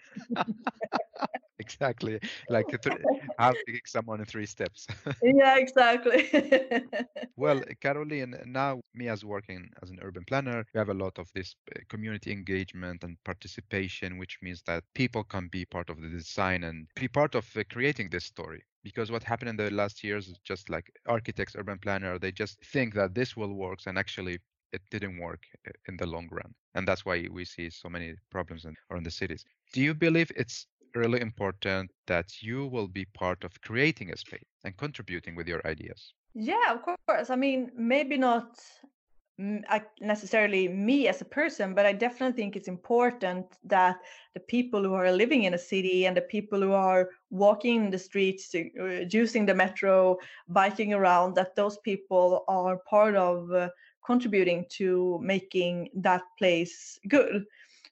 [1.64, 2.20] Exactly.
[2.50, 2.98] Like th-
[3.38, 4.88] how to kick someone in three steps.
[5.24, 6.30] yeah, exactly.
[7.38, 11.32] Well, Caroline, now me as working as an urban planner, we have a lot of
[11.34, 16.10] this uh, community engagement and participation, which means that people can be part of the
[16.10, 18.64] design and be part of uh, creating this story.
[18.84, 22.64] Because what happened in the last years is just like architects, urban planner, they just
[22.66, 24.40] think that this will work, and actually
[24.74, 26.54] it didn't work uh, in the long run.
[26.76, 29.46] And that's why we see so many problems in, around the cities.
[29.74, 34.60] Do you believe it's really important that you will be part of creating a space
[34.64, 36.14] and contributing with your ideas?
[36.34, 37.30] yeah, of course.
[37.30, 38.60] I mean, maybe not
[39.40, 39.62] mm,
[40.02, 43.98] necessarily me as a person, but I definitely think it's important that
[44.34, 47.92] the people who are living in a city and the people who are walking in
[47.92, 53.70] the streets, uh, using the metro, biking around, that those people are part of uh,
[54.06, 57.46] contributing to making that place good.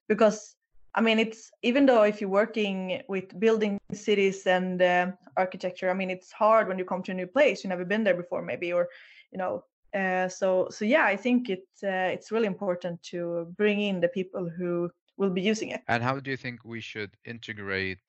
[0.07, 0.55] Because
[0.93, 5.93] I mean, it's even though if you're working with building cities and uh, architecture, I
[5.93, 7.63] mean, it's hard when you come to a new place.
[7.63, 8.89] You've never been there before, maybe, or
[9.31, 13.81] you know, uh, so so yeah, I think it uh, it's really important to bring
[13.81, 15.81] in the people who will be using it.
[15.87, 17.99] And how do you think we should integrate?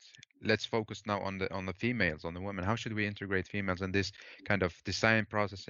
[0.43, 2.65] Let's focus now on the on the females, on the women.
[2.65, 4.11] How should we integrate females in this
[4.45, 5.69] kind of design process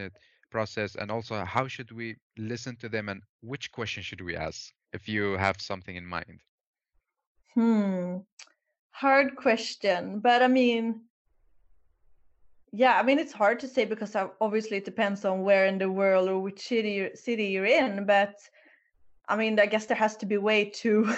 [0.51, 0.97] process?
[0.97, 3.09] And also, how should we listen to them?
[3.11, 6.41] And which question should we ask if you have something in mind?
[7.55, 8.19] Hmm,
[8.91, 11.03] hard question, but I mean,
[12.73, 15.91] yeah, I mean it's hard to say because obviously it depends on where in the
[15.91, 18.07] world or which city you're, city you're in.
[18.07, 18.37] But
[19.29, 21.15] I mean, I guess there has to be a way to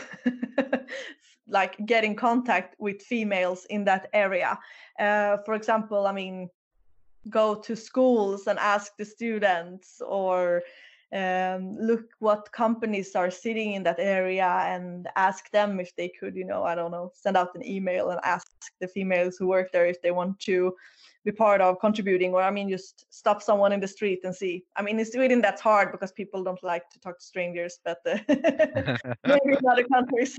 [1.49, 4.59] like get in contact with females in that area.
[4.99, 6.49] Uh, for example, I mean,
[7.31, 10.63] go to schools and ask the students or
[11.15, 16.35] um, look what companies are sitting in that area and ask them if they could,
[16.35, 18.51] you know, I don't know, send out an email and ask
[18.81, 20.75] the females who work there if they want to
[21.25, 24.65] be part of contributing or I mean just stop someone in the street and see.
[24.77, 27.99] I mean in Sweden that's hard because people don't like to talk to strangers, but
[28.05, 28.19] uh,
[29.27, 30.39] maybe in other countries.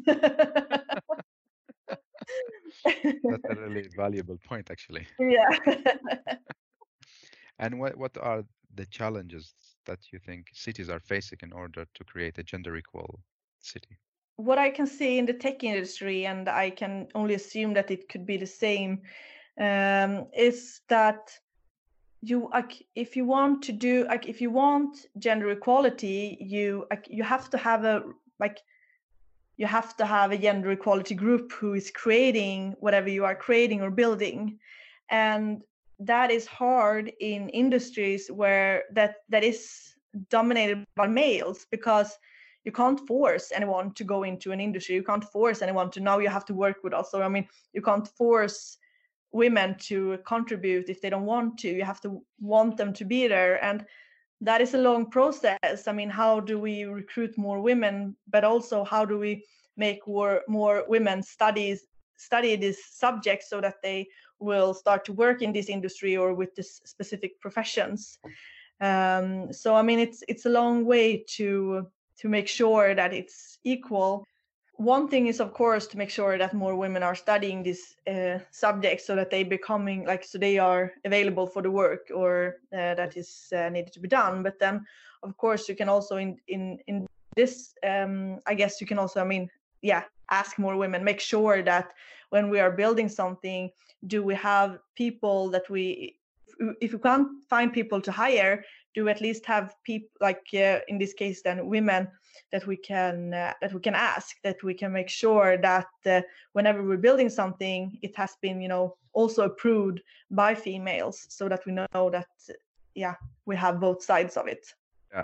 [2.83, 5.07] That's a really valuable point, actually.
[5.19, 5.49] yeah.
[7.59, 8.43] And what what are
[8.75, 9.53] the challenges
[9.85, 13.19] that you think cities are facing in order to create a gender equal
[13.59, 13.97] city?
[14.37, 18.09] what I can see in the tech industry, and I can only assume that it
[18.09, 19.01] could be the same,
[19.59, 21.31] um, is that
[22.21, 27.07] you like if you want to do like if you want gender equality, you like
[27.09, 28.03] you have to have a
[28.39, 28.59] like
[29.57, 33.81] you have to have a gender equality group who is creating whatever you are creating
[33.81, 34.59] or building,
[35.09, 35.61] and
[35.99, 39.93] that is hard in industries where that that is
[40.29, 42.17] dominated by males because
[42.63, 44.95] you can't force anyone to go into an industry.
[44.95, 47.47] You can't force anyone to now you have to work with us or i mean
[47.73, 48.77] you can't force
[49.31, 51.69] women to contribute if they don't want to.
[51.69, 53.63] You have to want them to be there.
[53.63, 53.85] And
[54.41, 55.87] that is a long process.
[55.87, 59.45] I mean how do we recruit more women but also how do we
[59.77, 61.85] make more more women studies
[62.17, 64.07] study this subject so that they
[64.39, 68.19] will start to work in this industry or with this specific professions.
[68.81, 73.59] Um, so i mean it's it's a long way to to make sure that it's
[73.63, 74.25] equal.
[74.77, 78.39] One thing is of course to make sure that more women are studying this uh,
[78.51, 82.95] subjects so that they becoming like so they are available for the work or uh,
[82.95, 84.43] that is uh, needed to be done.
[84.43, 84.85] But then
[85.23, 89.21] of course you can also in in in this um, i guess you can also
[89.21, 89.49] i mean
[89.85, 91.93] yeah ask more women make sure that
[92.29, 93.69] when we are building something
[94.07, 96.17] do we have people that we
[96.81, 100.97] if we can't find people to hire do at least have people like uh, in
[100.97, 102.07] this case then women
[102.51, 106.21] that we can uh, that we can ask that we can make sure that uh,
[106.53, 111.65] whenever we're building something it has been you know also approved by females so that
[111.65, 112.27] we know that
[112.95, 114.73] yeah we have both sides of it.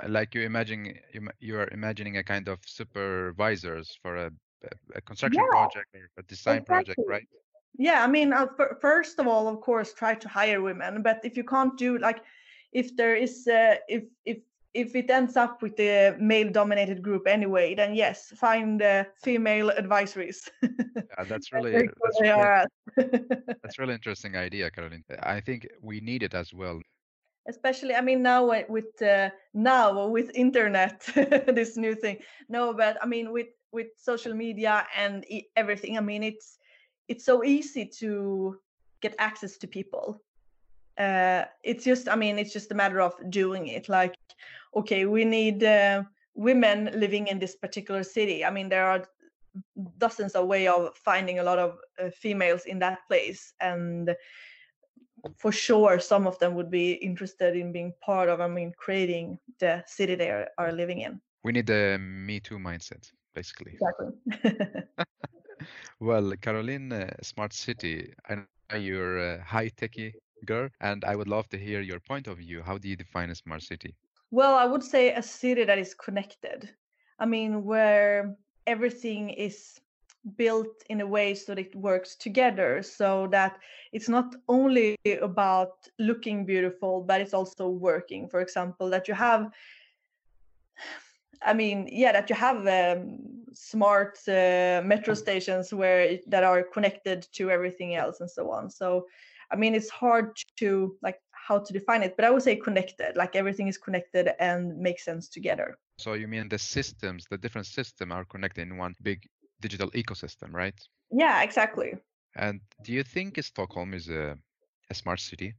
[0.07, 4.31] Like you imagine you, you are imagining a kind of supervisors for a,
[4.95, 6.93] a construction yeah, project or a design exactly.
[6.93, 7.27] project right?
[7.77, 8.47] Yeah i mean uh,
[8.79, 12.21] first of all of course try to hire women but if you can't do like
[12.73, 14.39] if there is uh, if if
[14.73, 19.71] if it ends up with a male dominated group anyway then yes find uh, female
[19.77, 20.49] advisories.
[21.17, 22.65] Yeah, that's really that's really,
[23.61, 25.03] that's really interesting idea caroline.
[25.21, 26.79] I think we need it as well.
[27.47, 32.17] Especially i mean now with uh, now with internet this new thing.
[32.47, 35.97] No but i mean with with social media and everything.
[35.97, 36.57] I mean it's
[37.07, 38.57] it's so easy to
[39.01, 40.21] get access to people.
[40.97, 43.89] Uh, it's just i mean it's just a matter of doing it.
[43.89, 44.15] Like
[44.75, 46.03] okay we need uh,
[46.35, 48.45] women living in this particular city.
[48.45, 49.05] I mean there are
[49.97, 53.53] dozens of way of finding a lot of uh, females in that place.
[53.59, 54.15] And
[55.37, 59.37] for sure some of them would be interested in being part of i mean creating
[59.59, 61.21] the city they are, are living in.
[61.43, 63.81] We need the me too mindset basically.
[63.81, 64.83] Exactly.
[65.99, 69.85] Well caroline uh, smart city i know you're a high techy
[70.45, 72.47] girl and i would love to hear your point of view.
[72.47, 73.95] How do you define a smart city?
[74.31, 76.69] Well i would say a city that is connected.
[77.19, 78.35] I mean where
[78.67, 79.79] everything is
[80.37, 83.57] built in a way so that it works together so that
[83.91, 88.27] it's not only about looking beautiful but it's also working.
[88.29, 89.49] For example that you have
[91.45, 93.19] i mean yeah that you have um,
[93.53, 99.05] smart uh, metro stations where that are connected to everything else and so on so
[99.51, 103.15] i mean it's hard to like how to define it but i would say connected
[103.15, 107.67] like everything is connected and makes sense together so you mean the systems the different
[107.67, 109.27] systems are connected in one big
[109.61, 110.77] digital ecosystem, right?
[111.11, 111.93] Yeah, exactly.
[112.35, 114.37] And do you think Stockholm is a,
[114.89, 115.53] a smart city?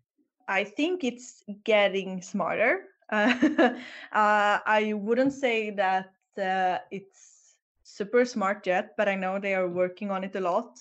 [0.49, 2.85] I think it's getting smarter.
[4.12, 9.68] Uh, I wouldn't say that uh, it's super smart yet, but I know they are
[9.68, 10.79] working on it a lot.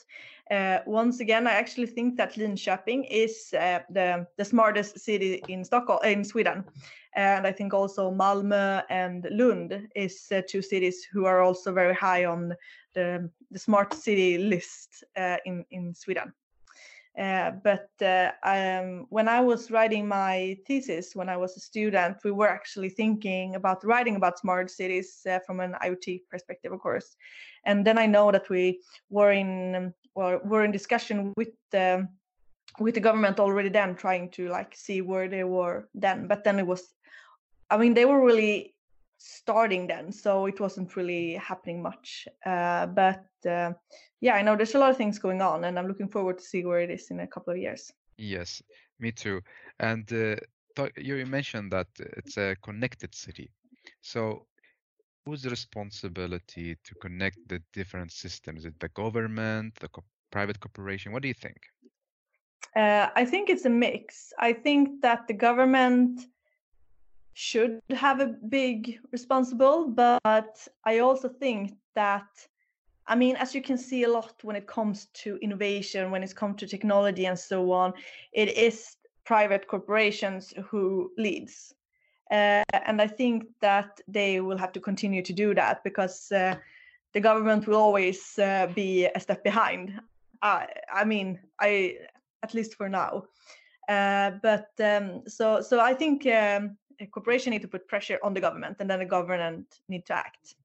[0.50, 5.64] Uh, once again, I actually think that Linköping is uh, the the smartest city in
[5.64, 6.66] Stockholm in Sweden,
[7.16, 12.26] and I think also Malmö and Lund is two cities who are also very high
[12.26, 12.54] on
[12.94, 15.04] the, the smart city list
[15.46, 16.34] in in Sweden.
[17.18, 22.18] Uh, but uh, um, when I was writing my thesis, when I was a student,
[22.24, 26.80] we were actually thinking about writing about smart cities uh, from an IoT perspective, of
[26.80, 27.18] course.
[27.66, 32.08] And then I know that we were in well, were in discussion with the
[32.80, 36.28] with the government already then, trying to like see where they were then.
[36.28, 36.94] But then it was,
[37.70, 38.76] I mean, they were really
[39.24, 42.28] starting then so it wasn't really happening much.
[42.46, 43.72] Uh, but uh,
[44.20, 46.44] yeah i know there's a lot of things going on and i'm looking forward to
[46.44, 47.92] see where it is in a couple of years.
[48.18, 48.62] Yes
[49.02, 49.42] me too.
[49.80, 50.36] And uh,
[50.98, 53.52] you mentioned that it's a connected city.
[54.02, 54.46] So
[55.26, 58.60] whose responsibility to connect the different systems?
[58.62, 61.12] Is it the government the co- private corporation?
[61.12, 61.58] What do you think?
[62.76, 64.32] Uh, i think it's a mix.
[64.40, 66.22] I think that the government
[67.34, 72.28] should have a big responsible but i also think that
[73.08, 76.36] i mean as you can see a lot when it comes to innovation when it
[76.36, 77.94] comes to technology and so on
[78.34, 81.74] it is private corporations who leads.
[82.32, 86.56] Uh, and i think that they will have to continue to do that because uh,
[87.14, 90.00] the government will always uh, be a step behind.
[90.42, 91.98] I mean i
[92.44, 93.24] at least for now.
[93.90, 98.42] Uh, but um, so so i think um, corporation need to put pressure on the
[98.42, 100.56] government and then the government need to act.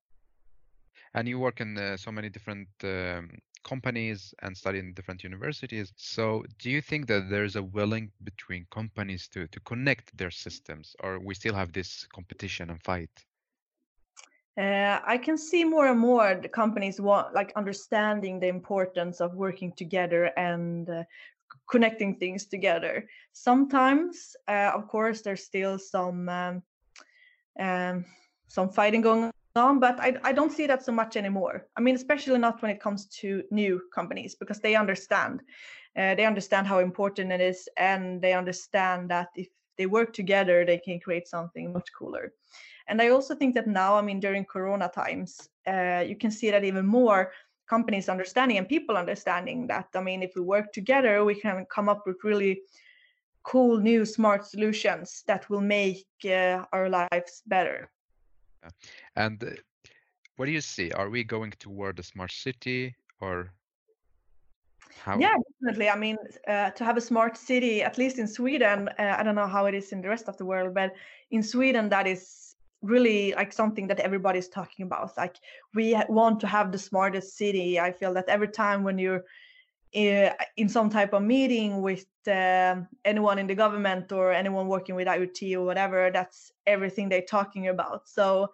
[1.15, 3.31] And you work in uh, so many different um,
[3.65, 5.93] companies and study in different universities.
[5.97, 10.95] So do you think that there's a willing between companies to to connect their systems
[11.03, 13.15] or we still have this competition and fight?
[14.59, 19.35] Uh, I can see more and more the companies want like understanding the importance of
[19.35, 21.03] working together and uh,
[21.69, 23.09] connecting things together.
[23.33, 26.63] Sometimes, uh, of course, there's still some um,
[27.59, 28.05] um,
[28.49, 31.67] some fighting going on, but I, I don't see that so much anymore.
[31.77, 35.43] I mean, especially not when it comes to new companies because they understand.
[35.97, 40.65] Uh, they understand how important it is, and they understand that if they work together,
[40.65, 42.33] they can create something much cooler.
[42.89, 46.51] And I also think that now, I mean, during Corona times, uh, you can see
[46.51, 47.33] that even more
[47.69, 49.89] companies understanding and people understanding that.
[49.95, 52.63] I mean, if we work together, we can come up with really
[53.43, 57.89] cool new smart solutions that will make uh, our lives better.
[59.15, 59.51] And uh,
[60.37, 60.91] what do you see?
[60.93, 63.53] Are we going toward a smart city or
[65.05, 65.19] how?
[65.19, 65.89] Yeah, definitely.
[65.89, 66.17] I mean,
[66.49, 69.67] uh, to have a smart city, at least in Sweden, uh, I don't know how
[69.67, 70.95] it is in the rest of the world, but
[71.31, 72.46] in Sweden, that is
[72.87, 75.17] really like something that everybody's talking about.
[75.17, 75.37] Like,
[75.75, 77.81] we want to have the smartest city.
[77.81, 79.25] I feel that every time when you're
[79.95, 84.95] uh, in some type of meeting with uh, anyone in the government or anyone working
[84.95, 88.09] with IoT or whatever, that's everything they're talking about.
[88.09, 88.53] So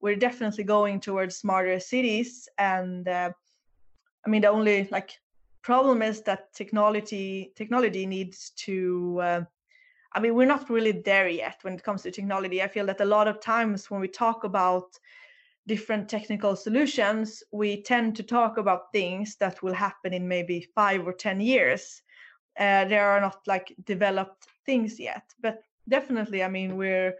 [0.00, 2.48] we're definitely going towards smarter cities.
[2.58, 3.30] And uh,
[4.26, 5.12] I mean, the only like
[5.62, 9.20] problem is that technology technology needs to.
[9.22, 9.44] Uh,
[10.14, 12.62] I mean, we're not really there yet when it comes to technology.
[12.62, 14.96] I feel that a lot of times when we talk about
[15.66, 21.06] different technical solutions, we tend to talk about things that will happen in maybe five
[21.06, 22.02] or 10 years.
[22.58, 27.14] Uh, there are not like developed things yet, but definitely, I mean, we're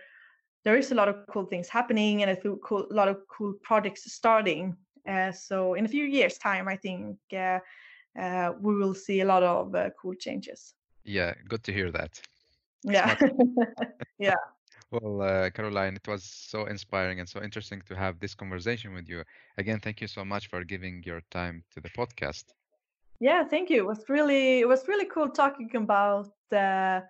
[0.65, 4.11] there is a lot of cool things happening and a, cool, lot of cool projects
[4.11, 4.75] starting.
[5.07, 7.59] Uh, so in a few years' time, I think uh,
[8.19, 10.75] uh we will see a lot of uh, cool changes.
[11.05, 12.21] Yeah, good to hear that.
[12.85, 13.17] Yeah,
[14.19, 14.37] yeah.
[14.91, 19.09] Well, uh, Caroline, it was so inspiring and so interesting to have this conversation with
[19.09, 19.25] you.
[19.59, 22.45] Again, thank you so much for giving your time to the podcast.
[23.21, 23.79] Yeah, thank you.
[23.79, 27.01] It was really it was really cool talking about uh,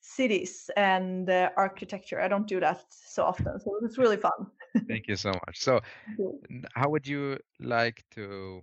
[0.00, 2.20] cities and uh, architecture.
[2.20, 4.46] I don't do that so often, so it was really fun.
[4.88, 5.60] thank you so much.
[5.60, 5.80] So,
[6.74, 8.62] how would you like to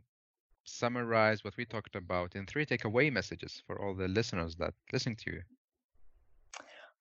[0.64, 5.16] summarize what we talked about in three takeaway messages for all the listeners that listen
[5.16, 5.42] to you?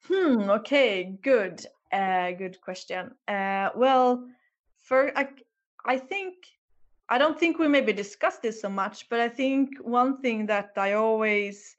[0.08, 0.48] Hmm.
[0.50, 1.18] Okay.
[1.22, 1.66] Good.
[1.92, 3.12] Uh, good question.
[3.26, 4.26] Uh, well,
[4.78, 5.28] for I,
[5.84, 6.34] I think
[7.08, 10.72] I don't think we maybe discussed this so much, but I think one thing that
[10.76, 11.76] I always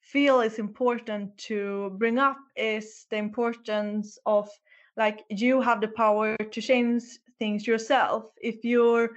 [0.00, 4.48] feel is important to bring up is the importance of
[4.96, 7.02] like you have the power to change
[7.38, 8.24] things yourself.
[8.40, 9.10] If you're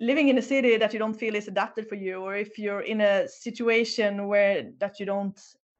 [0.00, 2.82] living in a city that you don't feel is adapted for you, or if you're
[2.82, 5.38] in a situation where that you don't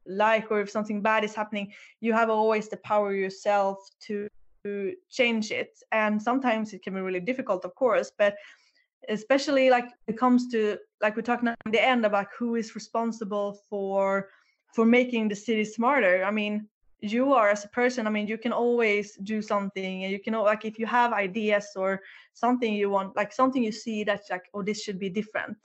[0.09, 4.27] like or if something bad is happening you have always the power yourself to,
[4.65, 5.79] to change it.
[5.91, 8.35] And sometimes it can be really difficult of course but
[9.07, 13.59] especially like it comes to like we're talking at the end about who is responsible
[13.69, 14.29] for
[14.73, 16.23] for making the city smarter.
[16.23, 16.67] I mean
[17.01, 20.33] you are as a person i mean you can always do something and you can
[20.33, 22.01] like if you have ideas or
[22.33, 25.57] something you want like something you see that's like oh this should be different.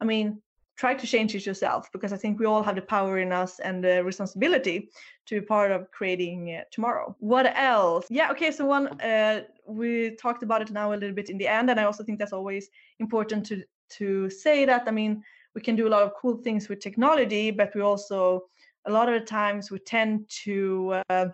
[0.00, 0.40] I mean
[0.80, 3.60] try to change it yourself because I think we all have the power in us
[3.60, 4.88] and the responsibility
[5.26, 7.14] to be part of creating uh, tomorrow.
[7.20, 8.06] What else?
[8.08, 8.50] Yeah, okay.
[8.50, 11.78] So one, uh, we talked about it now a little bit in the end, and
[11.78, 13.62] I also think that's always important to
[13.98, 14.84] to say that.
[14.86, 15.22] I mean,
[15.54, 18.48] we can do a lot of cool things with technology, but we also
[18.86, 21.26] a lot of the times we tend to uh,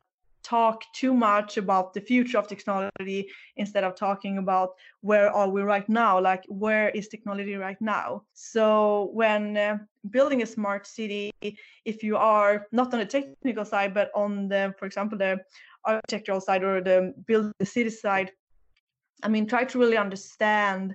[0.46, 4.70] talk too much about the future of technology instead of talking about
[5.00, 8.22] where are we right now like where is technology right now?
[8.32, 9.78] So when uh,
[10.10, 11.32] building a smart city
[11.84, 15.38] if you are not on the technical side but on the for example the
[15.84, 18.30] architectural side or the build the city side
[19.22, 20.94] i mean try to really understand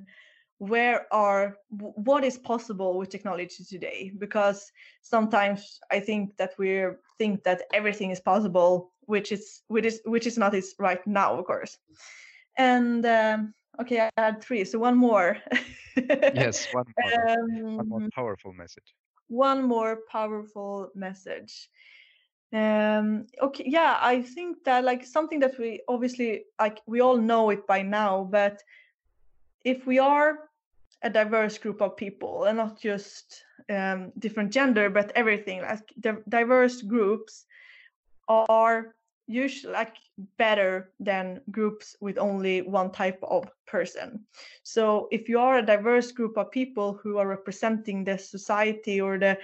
[0.62, 4.12] where are what is possible with technology today?
[4.16, 6.86] Because sometimes i think that we
[7.18, 11.34] think that everything is possible which is which is which is not is right now
[11.40, 11.80] of course.
[12.58, 15.38] And um, okay i had three so one more.
[16.32, 18.94] Yes one more, um, one more powerful message.
[19.30, 21.70] one more powerful message.
[22.54, 27.50] Um okay yeah i think that like something that we obviously like we all know
[27.50, 28.62] it by now but
[29.64, 30.51] if we are
[31.04, 35.62] a diverse group of people and not just um, different gender but everything.
[35.62, 35.94] Like
[36.30, 37.46] diverse groups
[38.28, 38.96] are
[39.28, 39.96] usually like
[40.38, 44.26] better than groups with only one type of person.
[44.64, 49.18] So if you are a diverse group of people who are representing the society or
[49.18, 49.38] the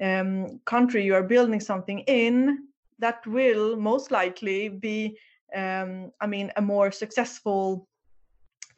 [0.00, 5.18] um, country you are building something in that will most likely be
[5.54, 7.88] um, i mean a more successful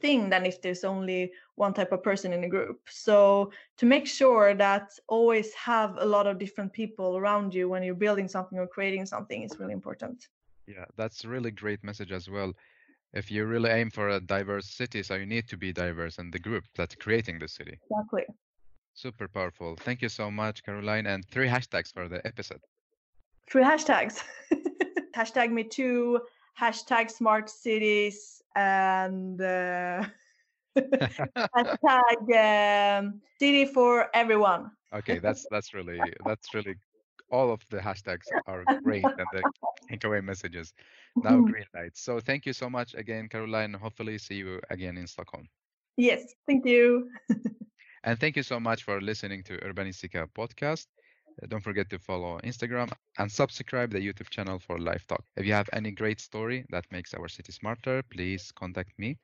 [0.01, 2.81] thing than if there's only one type of person in a group.
[2.89, 7.83] So to make sure that always have a lot of different people around you when
[7.83, 10.29] you're building something or creating something is really important.
[10.67, 12.53] Yeah, that's a really great message as well.
[13.13, 16.31] if you really aim for a diverse city, so you need to be diverse in
[16.31, 17.77] the group that's creating the city.
[17.91, 18.25] Exactly.
[18.95, 19.77] Super powerful.
[19.77, 21.07] Thank you so much, Caroline.
[21.07, 22.61] And three hashtags for the episode.
[23.51, 24.23] Three hashtags.
[25.17, 26.21] hashtag me too,
[26.61, 30.05] hashtag smart cities, and uh,
[31.57, 32.21] hashtag
[33.01, 34.71] um, city for everyone.
[34.95, 36.77] okay, that's that's really that's really
[37.31, 39.45] all of the hashtags are great and the
[39.91, 40.75] takeaway messages.
[41.23, 42.01] Now green lights.
[42.03, 43.75] So thank you so much again, Caroline.
[43.75, 45.49] Hopefully see you again in Stockholm.
[45.97, 47.11] Yes, thank you.
[48.05, 50.87] And thank you so much for listening to Urbanistica podcast.
[51.49, 55.25] Don't forget to follow Instagram and subscribe the YouTube channel for live talk.
[55.37, 59.19] If you have any great story that makes our city smarter, please contact me.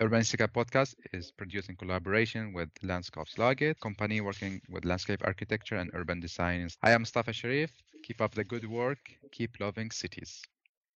[0.00, 6.20] Urbanistica podcast is produced in collaboration with Landskapslaget, company working with landscape architecture and urban
[6.20, 6.68] design.
[6.82, 7.72] I am Mustafa Sharif.
[8.04, 8.98] Keep up the good work.
[9.32, 10.42] Keep loving cities.